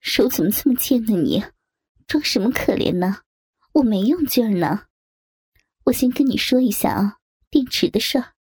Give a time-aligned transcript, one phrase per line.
[0.00, 1.16] 手怎么这么贱呢？
[1.16, 1.44] 你
[2.06, 3.22] 装什么可怜呢？
[3.72, 4.86] 我没用劲儿呢。
[5.84, 7.18] 我先跟你说一下啊，
[7.50, 8.34] 电池的事儿。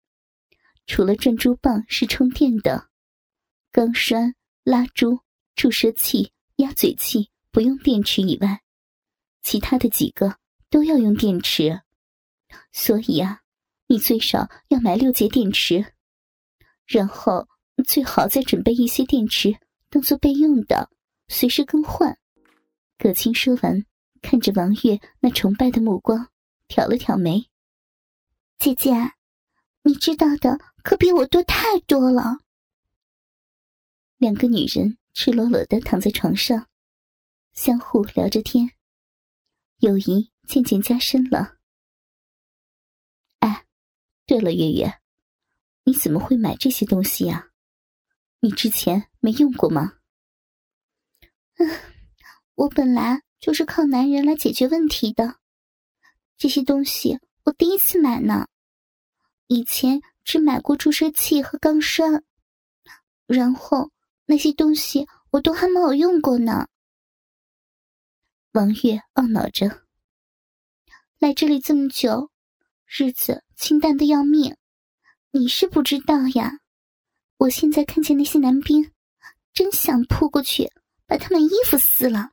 [0.86, 2.88] 除了转珠棒是充电的，
[3.70, 5.20] 钢栓、拉珠、
[5.54, 8.62] 注射器、鸭嘴器不用电池以外，
[9.42, 10.38] 其他的几个
[10.70, 11.82] 都要用电池。
[12.72, 13.42] 所以啊，
[13.86, 15.92] 你最少要买六节电池，
[16.86, 17.46] 然后
[17.86, 19.54] 最好再准备一些电池
[19.90, 20.90] 当做备用的，
[21.28, 22.18] 随时更换。
[22.98, 23.84] 葛青说完，
[24.20, 26.28] 看着王月那崇拜的目光，
[26.66, 27.48] 挑了挑眉
[28.58, 28.92] ：“姐姐，
[29.82, 32.38] 你知道的。”可比我多太多了。
[34.16, 36.66] 两个女人赤裸裸的躺在床上，
[37.52, 38.70] 相互聊着天，
[39.80, 41.56] 友谊渐渐加深了。
[43.40, 43.66] 哎，
[44.24, 45.00] 对了，月月，
[45.84, 47.50] 你怎么会买这些东西呀？
[48.40, 49.97] 你之前没用过吗？
[52.58, 55.36] 我本来就是靠男人来解决问题的，
[56.36, 58.48] 这些东西我第一次买呢，
[59.46, 60.02] 以前。
[60.24, 62.22] 只买过注射器和钢栓，
[63.26, 63.90] 然后
[64.26, 66.68] 那些东西我都还没有用过呢。
[68.52, 69.86] 王月懊恼着，
[71.18, 72.30] 来这里这么久，
[72.84, 74.54] 日子清淡的要命，
[75.30, 76.58] 你是不知道呀。
[77.38, 78.92] 我现在看见那些男兵，
[79.54, 80.70] 真想扑过去
[81.06, 82.32] 把他们衣服撕了。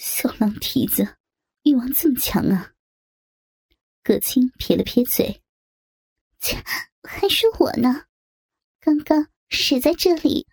[0.00, 1.18] 小狼蹄子，
[1.62, 2.72] 欲望这么强啊！
[4.02, 5.42] 葛青撇了撇嘴。
[6.38, 6.56] 切，
[7.02, 8.06] 还是我呢！
[8.80, 10.48] 刚刚死在这里。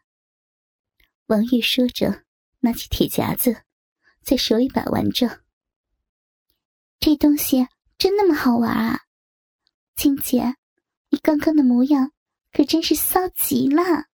[1.28, 2.26] 王玉说着，
[2.60, 3.64] 拿起铁夹子，
[4.22, 5.46] 在手里把玩着。
[7.00, 9.06] 这东西真那么好玩啊？
[9.96, 10.58] 金姐，
[11.08, 12.12] 你刚刚的模样
[12.52, 14.10] 可真是骚极了。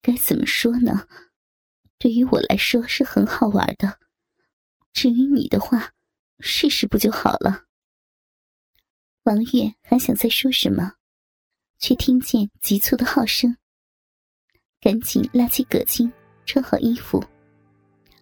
[0.00, 1.06] 该怎么说呢？
[2.02, 4.00] 对于我来说是很好玩的，
[4.92, 5.92] 至于你的话，
[6.40, 7.66] 试试不就好了？
[9.22, 10.94] 王月还想再说什么，
[11.78, 13.56] 却听见急促的号声，
[14.80, 16.12] 赶紧拉起葛青，
[16.44, 17.24] 穿好衣服，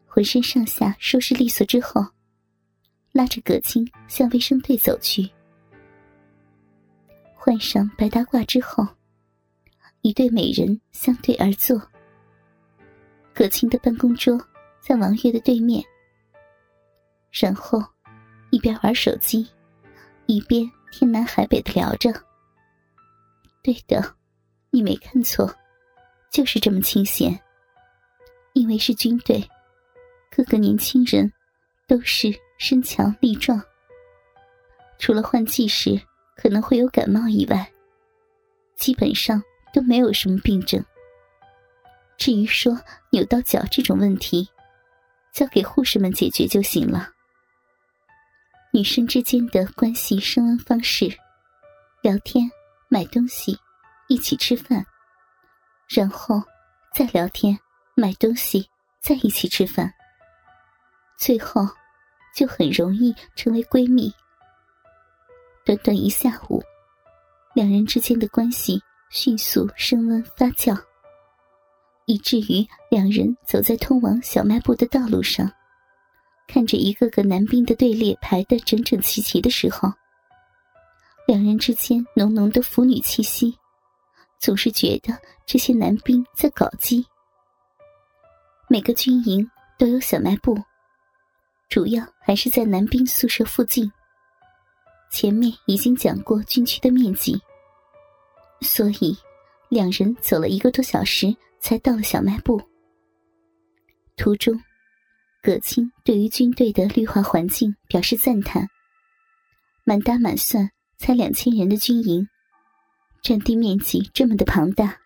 [0.05, 2.05] 浑身上下收拾利索之后，
[3.13, 5.27] 拉着葛青向卫生队走去。
[7.35, 8.87] 换上白大褂之后，
[10.03, 11.81] 一对美人相对而坐。
[13.41, 14.39] 葛青的办公桌
[14.81, 15.83] 在王月的对面，
[17.31, 17.83] 然后
[18.51, 19.49] 一边玩手机，
[20.27, 20.71] 一边。
[20.93, 22.13] 天南海北的聊着，
[23.63, 24.15] 对的，
[24.71, 25.51] 你没看错，
[26.31, 27.41] 就是这么清闲。
[28.53, 29.43] 因为是军队，
[30.31, 31.33] 各个年轻人
[31.87, 33.63] 都是身强力壮，
[34.99, 35.99] 除了换季时
[36.37, 37.73] 可能会有感冒以外，
[38.77, 40.85] 基本上都没有什么病症。
[42.21, 44.47] 至于说扭到脚这种问题，
[45.33, 47.09] 交给护士们解决就行了。
[48.75, 51.11] 女生之间的关系升温方式：
[52.03, 52.45] 聊天、
[52.89, 53.59] 买东西、
[54.07, 54.85] 一起吃饭，
[55.89, 56.43] 然后
[56.95, 57.59] 再聊天、
[57.95, 58.69] 买东西、
[59.01, 59.91] 再一起吃饭，
[61.19, 61.67] 最后
[62.37, 64.13] 就很容易成为闺蜜。
[65.65, 66.63] 短短一下午，
[67.55, 70.79] 两人之间的关系迅速升温发酵，
[72.07, 75.51] 以至于两人走在通往小卖部的道路上。
[76.47, 79.93] 看着一个个男兵的队列排得整整齐齐的时候，
[81.27, 83.57] 两人之间浓浓的腐女气息，
[84.41, 85.17] 总是觉得
[85.47, 87.07] 这些男兵在搞基。
[88.69, 90.61] 每个军营都有小卖部，
[91.69, 93.91] 主要还是在男兵宿舍附近。
[95.13, 97.41] 前面已经讲过军区的面积，
[98.61, 99.17] 所以
[99.69, 102.61] 两人走了一个多小时才到了小卖部。
[104.17, 104.61] 途中。
[105.43, 108.69] 葛青对于军队的绿化环境表示赞叹。
[109.85, 112.29] 满打满算才两千人的军营，
[113.23, 114.99] 占地面积这么的庞大。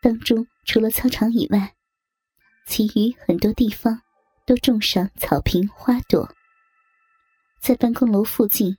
[0.00, 1.74] 当中除了操场以外，
[2.68, 4.00] 其余很多地方
[4.46, 6.32] 都种上草坪花朵。
[7.60, 8.76] 在办公楼附近，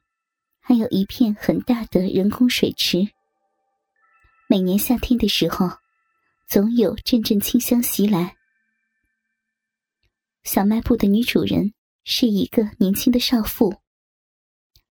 [0.61, 3.05] 还有一片很大的人工水池。
[4.47, 5.69] 每年夏天的时候，
[6.51, 8.35] 总有阵阵清香袭来。
[10.43, 13.73] 小卖部的女主人是一个年轻的少妇，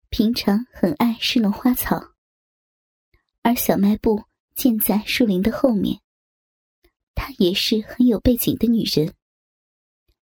[0.07, 2.13] 平常很爱侍弄花草。
[3.41, 4.23] 而小卖部
[4.55, 5.99] 建在树林的后面，
[7.15, 9.13] 她也是很有背景的女人。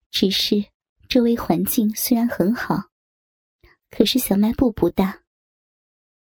[0.09, 0.65] 只是
[1.07, 2.89] 周围环境虽然很好，
[3.91, 5.21] 可是小卖部不大，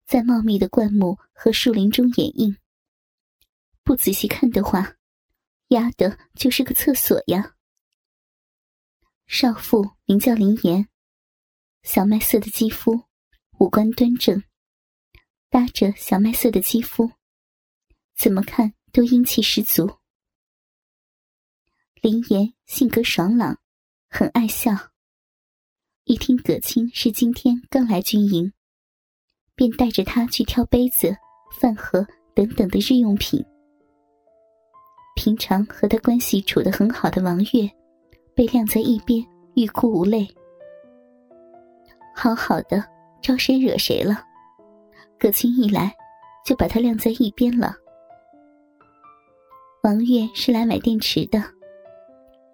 [0.07, 2.55] 在茂密的灌木和树林中掩映。
[3.85, 4.95] 不仔细看的话，
[5.67, 7.55] 压的就是个厕所呀。
[9.27, 10.89] 少妇名叫林岩，
[11.83, 13.03] 小麦色的肌肤，
[13.59, 14.43] 五官端正，
[15.51, 17.11] 搭着小麦色的肌肤，
[18.17, 19.99] 怎么看都英气十足。
[22.01, 23.59] 林岩性格爽朗，
[24.09, 24.71] 很爱笑。
[26.05, 28.51] 一听葛青是今天刚来军营，
[29.53, 31.15] 便带着他去挑杯子、
[31.59, 33.45] 饭盒等等的日用品。
[35.15, 37.69] 平常和他关系处得很好的王月，
[38.35, 39.25] 被晾在一边，
[39.55, 40.27] 欲哭无泪。
[42.13, 42.83] 好好的，
[43.21, 44.21] 招谁惹谁了？
[45.17, 45.91] 葛青一来，
[46.45, 47.73] 就把他晾在一边了。
[49.83, 51.41] 王月是来买电池的，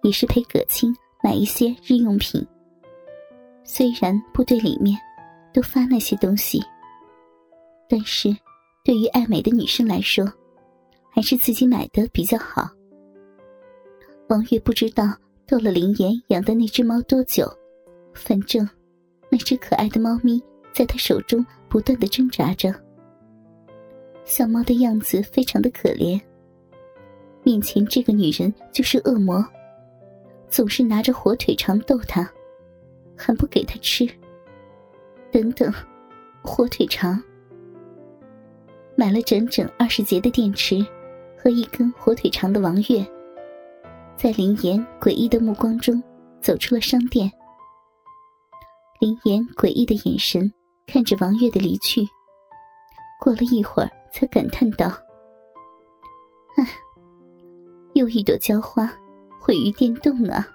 [0.02, 2.46] 也是陪葛青买一些日用品。
[3.64, 4.96] 虽然部队里面
[5.52, 6.62] 都发那些东西，
[7.88, 8.34] 但是
[8.84, 10.24] 对于爱美的女生来说，
[11.14, 12.68] 还是自己买的比较好。
[14.28, 15.14] 王月不知道
[15.46, 17.46] 逗了林岩养的那只猫多久，
[18.14, 18.66] 反正
[19.28, 20.42] 那只可爱的猫咪
[20.72, 22.74] 在他手中不断的挣扎着。
[24.24, 26.18] 小猫的样子非常的可怜，
[27.42, 29.44] 面前这个女人就是恶魔，
[30.48, 32.28] 总是拿着火腿肠逗他。
[33.14, 34.08] 还不给他吃。
[35.30, 35.72] 等等，
[36.42, 37.22] 火腿肠。
[38.96, 40.84] 买了整整二十节的电池
[41.42, 43.04] 和一根火腿肠的王月，
[44.16, 46.00] 在林岩诡异的目光中
[46.40, 47.28] 走出了商店。
[49.00, 50.52] 林岩诡异的眼神
[50.86, 52.06] 看着王月的离去，
[53.20, 54.86] 过了一会儿才感叹道
[56.56, 56.64] ：“唉，
[57.94, 58.88] 又一朵娇花
[59.40, 60.46] 毁于电动啊！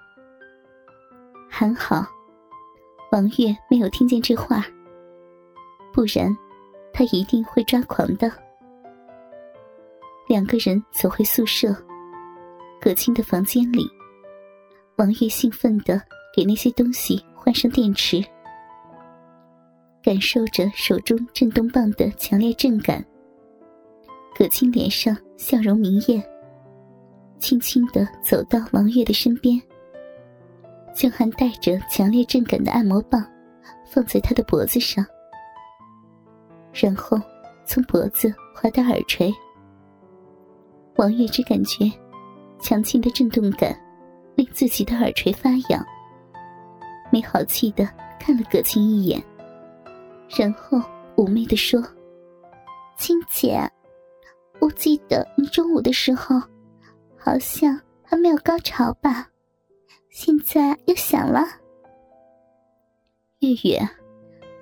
[1.50, 2.06] 还好。”
[3.12, 4.64] 王月没有听见这话，
[5.92, 6.34] 不然
[6.94, 8.32] 他一定会抓狂的。
[10.28, 11.74] 两个人走回宿舍，
[12.78, 13.88] 葛青的房间里，
[14.96, 15.98] 王月兴奋的
[16.36, 18.22] 给那些东西换上电池，
[20.02, 23.02] 感受着手中震动棒的强烈震感。
[24.36, 26.22] 葛青脸上笑容明艳，
[27.38, 29.58] 轻轻的走到王月的身边。
[30.94, 33.24] 将还带着强烈震感的按摩棒
[33.90, 35.06] 放在他的脖子上，
[36.72, 37.18] 然后
[37.64, 39.32] 从脖子滑到耳垂。
[40.98, 41.88] 王月只感觉
[42.58, 43.78] 强劲的震动感
[44.34, 45.86] 令自己的耳垂发痒，
[47.12, 49.22] 没好气的看了葛青一眼，
[50.36, 50.76] 然后
[51.14, 51.80] 妩媚的说
[52.98, 53.60] ：“青姐，
[54.58, 56.36] 我记得你中午的时候
[57.16, 59.28] 好像还没有高潮吧？”
[60.10, 61.44] 现在又想了，
[63.38, 63.88] 月月，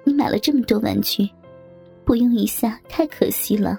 [0.05, 1.27] 你买了这么多玩具，
[2.05, 3.79] 不用一下太可惜了。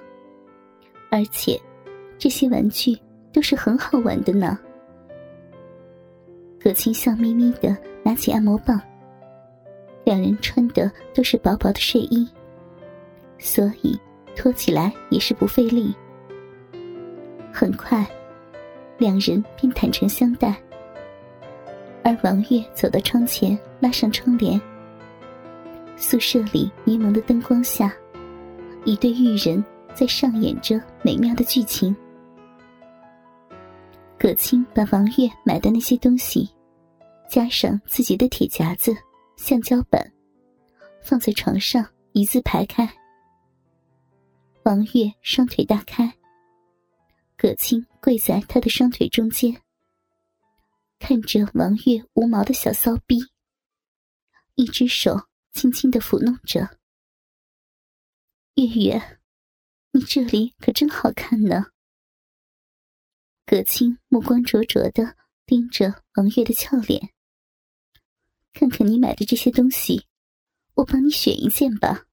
[1.12, 1.60] 而且，
[2.18, 2.98] 这些玩具
[3.32, 4.58] 都是很好玩的呢。
[6.60, 8.82] 葛青笑眯眯的拿起按摩棒，
[10.04, 12.28] 两人穿的都是薄薄的睡衣，
[13.38, 13.98] 所以
[14.36, 15.96] 脱起来也是不费力。
[17.54, 18.06] 很快，
[18.98, 20.56] 两人便坦诚相待。
[22.04, 24.60] 而王月走到窗前，拉上窗帘。
[25.96, 27.94] 宿舍里迷蒙的灯光下，
[28.86, 31.96] 一对玉人在上演着美妙的剧情。
[34.20, 36.50] 葛青把王月买的那些东西，
[37.30, 38.92] 加上自己的铁夹子、
[39.36, 40.12] 橡胶板，
[41.04, 42.92] 放在床上一字排开。
[44.64, 46.12] 王月双腿大开，
[47.38, 49.56] 葛青跪在他的双腿中间。
[50.98, 53.20] 看着王月无毛的小骚逼，
[54.56, 55.16] 一只手
[55.54, 56.68] 轻轻的抚弄着。
[58.56, 59.20] 月月，
[59.92, 61.68] 你这里可真好看呢。
[63.50, 67.14] 葛青目光灼灼的盯着王月的俏脸，
[68.52, 70.06] 看看你买的这些东西，
[70.74, 72.08] 我帮你选一件吧。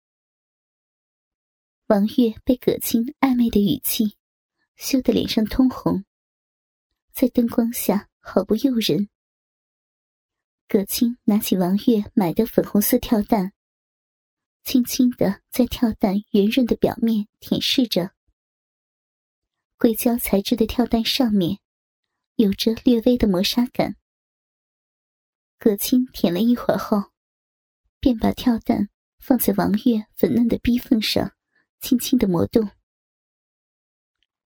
[1.88, 4.16] 王月被葛青暧昧的语气
[4.76, 6.04] 羞得脸上通红，
[7.12, 8.08] 在灯光下。
[8.26, 9.10] 好不诱人。
[10.66, 13.52] 葛青拿起王月买的粉红色跳蛋，
[14.62, 18.12] 轻轻的在跳蛋圆润的表面舔舐着。
[19.84, 21.58] 硅胶材质的跳蛋上面，
[22.36, 23.96] 有着略微的磨砂感。
[25.58, 27.12] 葛青舔了一会儿后，
[28.00, 28.88] 便把跳蛋
[29.18, 31.32] 放在王月粉嫩的逼缝上，
[31.82, 32.70] 轻轻的磨动。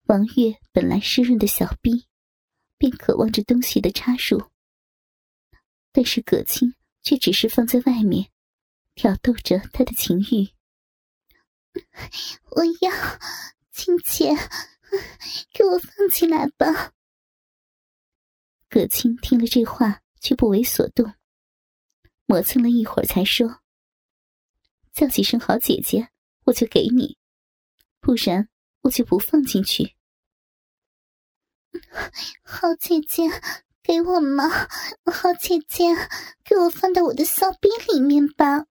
[0.06, 2.08] 王月本来湿润的小逼。
[2.76, 4.50] 便渴望着东西的插入，
[5.92, 8.32] 但是葛青却只是放在外面，
[8.96, 10.48] 挑逗着他的情欲。
[12.50, 12.90] 我要，
[13.70, 14.34] 青姐，
[15.52, 16.92] 给我放进来吧。
[18.68, 21.14] 葛青听了这话，却不为所动，
[22.26, 23.62] 磨蹭了一会儿，才说
[24.94, 26.10] ：“叫几声好姐姐，
[26.44, 27.16] 我就给你；
[28.00, 28.48] 不然，
[28.82, 29.96] 我就不放进去。
[32.44, 33.24] ”好姐姐，
[33.82, 34.48] 给我嘛！
[35.12, 35.84] 好姐姐，
[36.44, 38.66] 给我放到我的骚逼里面吧！